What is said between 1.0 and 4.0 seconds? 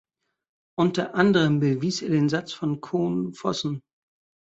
anderem bewies er den Satz von Cohn-Vossen.